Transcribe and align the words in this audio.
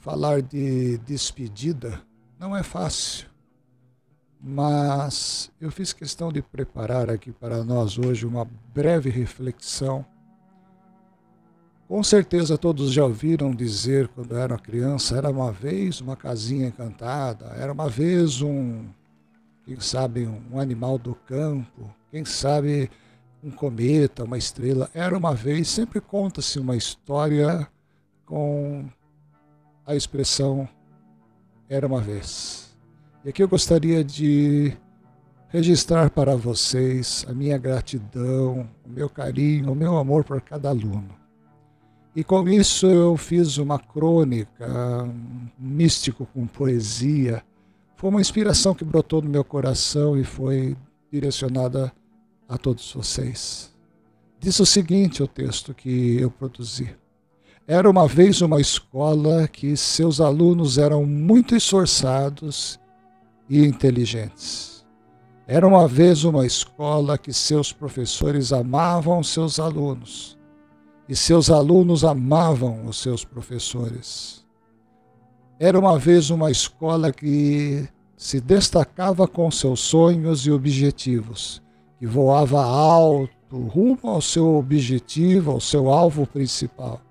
falar 0.00 0.42
de 0.42 0.98
despedida 0.98 2.00
não 2.38 2.56
é 2.56 2.62
fácil, 2.62 3.26
mas 4.40 5.50
eu 5.60 5.70
fiz 5.70 5.92
questão 5.92 6.32
de 6.32 6.40
preparar 6.40 7.10
aqui 7.10 7.32
para 7.32 7.64
nós 7.64 7.98
hoje 7.98 8.24
uma 8.24 8.48
breve 8.72 9.10
reflexão. 9.10 10.04
Com 11.88 12.02
certeza 12.02 12.56
todos 12.56 12.92
já 12.92 13.04
ouviram 13.04 13.50
dizer 13.50 14.08
quando 14.08 14.36
era 14.36 14.58
criança, 14.58 15.16
era 15.16 15.30
uma 15.30 15.50
vez 15.50 16.00
uma 16.00 16.14
casinha 16.16 16.68
encantada, 16.68 17.46
era 17.56 17.72
uma 17.72 17.88
vez 17.88 18.40
um, 18.42 18.86
quem 19.64 19.80
sabe, 19.80 20.26
um 20.26 20.60
animal 20.60 20.98
do 20.98 21.14
campo, 21.14 21.92
quem 22.10 22.24
sabe 22.24 22.90
um 23.42 23.50
cometa, 23.50 24.24
uma 24.24 24.38
estrela. 24.38 24.90
Era 24.94 25.16
uma 25.16 25.34
vez, 25.34 25.68
sempre 25.68 26.00
conta-se 26.00 26.58
uma 26.58 26.76
história 26.76 27.66
com 28.26 28.84
a 29.88 29.96
expressão 29.96 30.68
era 31.66 31.86
uma 31.86 31.98
vez. 31.98 32.76
E 33.24 33.30
aqui 33.30 33.42
eu 33.42 33.48
gostaria 33.48 34.04
de 34.04 34.76
registrar 35.48 36.10
para 36.10 36.36
vocês 36.36 37.24
a 37.26 37.32
minha 37.32 37.56
gratidão, 37.56 38.68
o 38.84 38.90
meu 38.90 39.08
carinho, 39.08 39.72
o 39.72 39.74
meu 39.74 39.96
amor 39.96 40.24
por 40.24 40.42
cada 40.42 40.68
aluno. 40.68 41.08
E 42.14 42.22
com 42.22 42.46
isso 42.46 42.86
eu 42.86 43.16
fiz 43.16 43.56
uma 43.56 43.78
crônica, 43.78 44.66
um 45.04 45.48
místico 45.58 46.26
com 46.34 46.46
poesia. 46.46 47.42
Foi 47.96 48.10
uma 48.10 48.20
inspiração 48.20 48.74
que 48.74 48.84
brotou 48.84 49.22
no 49.22 49.30
meu 49.30 49.42
coração 49.42 50.18
e 50.18 50.22
foi 50.22 50.76
direcionada 51.10 51.90
a 52.46 52.58
todos 52.58 52.92
vocês. 52.92 53.74
Diz 54.38 54.60
o 54.60 54.66
seguinte 54.66 55.22
o 55.22 55.26
texto 55.26 55.72
que 55.72 56.20
eu 56.20 56.30
produzi. 56.30 56.94
Era 57.70 57.90
uma 57.90 58.08
vez 58.08 58.40
uma 58.40 58.58
escola 58.62 59.46
que 59.46 59.76
seus 59.76 60.22
alunos 60.22 60.78
eram 60.78 61.04
muito 61.04 61.54
esforçados 61.54 62.80
e 63.46 63.62
inteligentes. 63.62 64.86
Era 65.46 65.68
uma 65.68 65.86
vez 65.86 66.24
uma 66.24 66.46
escola 66.46 67.18
que 67.18 67.30
seus 67.30 67.70
professores 67.70 68.54
amavam 68.54 69.22
seus 69.22 69.60
alunos 69.60 70.38
e 71.06 71.14
seus 71.14 71.50
alunos 71.50 72.04
amavam 72.04 72.86
os 72.86 73.02
seus 73.02 73.22
professores. 73.22 74.46
Era 75.60 75.78
uma 75.78 75.98
vez 75.98 76.30
uma 76.30 76.50
escola 76.50 77.12
que 77.12 77.86
se 78.16 78.40
destacava 78.40 79.28
com 79.28 79.50
seus 79.50 79.80
sonhos 79.80 80.46
e 80.46 80.50
objetivos, 80.50 81.62
que 81.98 82.06
voava 82.06 82.64
alto 82.64 83.58
rumo 83.68 84.08
ao 84.08 84.22
seu 84.22 84.56
objetivo, 84.56 85.50
ao 85.50 85.60
seu 85.60 85.90
alvo 85.92 86.26
principal. 86.26 87.02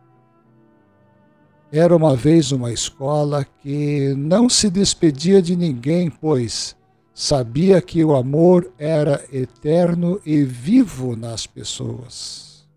Era 1.71 1.95
uma 1.95 2.15
vez 2.15 2.51
uma 2.51 2.71
escola 2.71 3.45
que 3.61 4.13
não 4.15 4.47
se 4.47 4.69
despedia 4.69 5.41
de 5.41 5.55
ninguém, 5.55 6.09
pois 6.09 6.75
sabia 7.13 7.81
que 7.81 8.03
o 8.05 8.15
amor 8.15 8.71
era 8.77 9.23
eterno 9.33 10.21
e 10.25 10.43
vivo 10.43 11.15
nas 11.15 11.45
pessoas. 11.45 12.67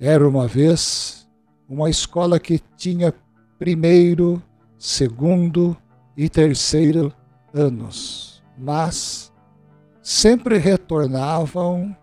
Era 0.00 0.26
uma 0.26 0.46
vez 0.46 1.28
uma 1.68 1.90
escola 1.90 2.40
que 2.40 2.60
tinha 2.76 3.12
primeiro, 3.58 4.42
segundo 4.78 5.76
e 6.16 6.28
terceiro 6.28 7.12
anos, 7.52 8.42
mas 8.56 9.32
sempre 10.00 10.56
retornavam, 10.56 11.94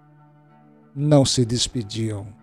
não 0.96 1.26
se 1.26 1.44
despediam. 1.44 2.43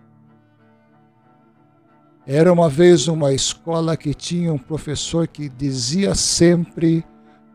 Era 2.25 2.53
uma 2.53 2.69
vez 2.69 3.07
uma 3.07 3.33
escola 3.33 3.97
que 3.97 4.13
tinha 4.13 4.53
um 4.53 4.57
professor 4.57 5.27
que 5.27 5.49
dizia 5.49 6.13
sempre: 6.13 7.03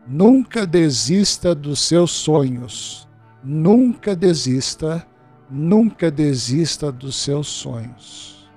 nunca 0.05 0.67
desista 0.67 1.55
dos 1.55 1.79
seus 1.79 2.11
sonhos, 2.11 3.07
nunca 3.41 4.15
desista, 4.15 5.07
nunca 5.49 6.11
desista 6.11 6.91
dos 6.91 7.15
seus 7.15 7.47
sonhos. 7.47 8.49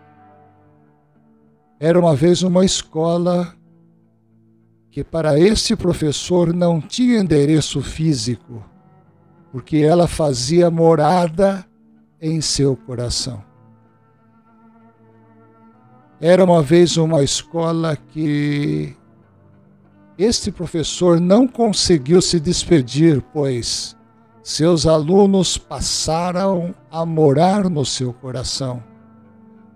Era 1.78 1.98
uma 1.98 2.14
vez 2.14 2.42
uma 2.42 2.64
escola 2.64 3.54
que 4.90 5.04
para 5.04 5.38
este 5.38 5.76
professor 5.76 6.52
não 6.52 6.80
tinha 6.80 7.20
endereço 7.20 7.80
físico, 7.80 8.64
porque 9.52 9.76
ela 9.78 10.08
fazia 10.08 10.70
morada 10.70 11.64
em 12.20 12.40
seu 12.40 12.76
coração. 12.76 13.49
Era 16.20 16.44
uma 16.44 16.62
vez 16.62 16.98
uma 16.98 17.22
escola 17.22 17.96
que 17.96 18.94
este 20.18 20.52
professor 20.52 21.18
não 21.18 21.48
conseguiu 21.48 22.20
se 22.20 22.38
despedir, 22.38 23.22
pois 23.32 23.96
seus 24.42 24.86
alunos 24.86 25.56
passaram 25.56 26.74
a 26.90 27.06
morar 27.06 27.70
no 27.70 27.86
seu 27.86 28.12
coração. 28.12 28.82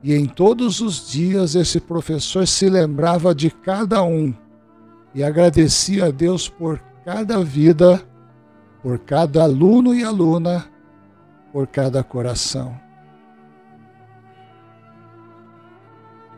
E 0.03 0.15
em 0.15 0.27
todos 0.27 0.81
os 0.81 1.11
dias 1.11 1.55
esse 1.55 1.81
professor 1.81 2.47
se 2.47 2.69
lembrava 2.69 3.35
de 3.35 3.51
cada 3.51 4.03
um 4.03 4.35
e 5.15 5.25
agradecia 5.25 6.07
a 6.07 6.11
Deus 6.11 6.47
por 6.47 6.79
cada 7.07 7.43
vida, 7.43 8.03
por 8.83 8.99
cada 8.99 9.45
aluno 9.45 9.95
e 9.95 10.05
aluna, 10.05 10.67
por 11.51 11.67
cada 11.67 12.03
coração. 12.03 12.79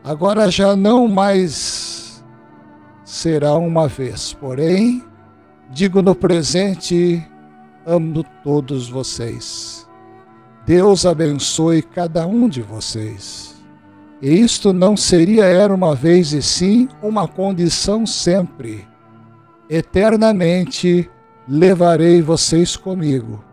Agora 0.03 0.49
já 0.49 0.75
não 0.75 1.07
mais 1.07 2.23
será 3.03 3.55
uma 3.55 3.87
vez, 3.87 4.33
porém, 4.33 5.03
digo 5.69 6.01
no 6.01 6.13
presente, 6.13 7.25
amo 7.85 8.23
todos 8.43 8.89
vocês. 8.89 9.87
Deus 10.65 11.05
abençoe 11.05 11.81
cada 11.81 12.27
um 12.27 12.49
de 12.49 12.61
vocês. 12.61 13.55
E 14.21 14.29
isto 14.29 14.73
não 14.73 14.97
seria 14.97 15.45
era 15.45 15.73
uma 15.73 15.95
vez 15.95 16.33
e 16.33 16.41
sim 16.41 16.89
uma 17.01 17.27
condição 17.27 18.05
sempre. 18.05 18.85
Eternamente 19.69 21.09
levarei 21.47 22.21
vocês 22.21 22.75
comigo. 22.75 23.43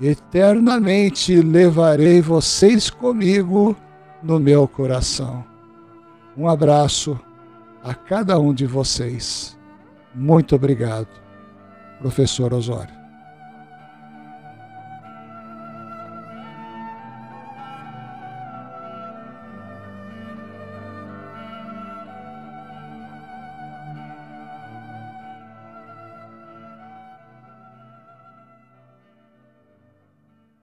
Eternamente 0.00 1.40
levarei 1.40 2.20
vocês 2.20 2.90
comigo 2.90 3.76
no 4.22 4.40
meu 4.40 4.66
coração. 4.66 5.51
Um 6.36 6.48
abraço 6.48 7.18
a 7.84 7.94
cada 7.94 8.38
um 8.38 8.54
de 8.54 8.66
vocês. 8.66 9.58
Muito 10.14 10.54
obrigado, 10.54 11.08
professor 12.00 12.54
Osório. 12.54 13.01